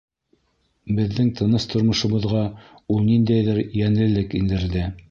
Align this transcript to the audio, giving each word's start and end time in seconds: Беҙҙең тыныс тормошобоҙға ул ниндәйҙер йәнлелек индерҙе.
Беҙҙең 0.99 1.29
тыныс 1.41 1.69
тормошобоҙға 1.75 2.43
ул 2.97 3.07
ниндәйҙер 3.13 3.65
йәнлелек 3.69 4.39
индерҙе. 4.43 4.91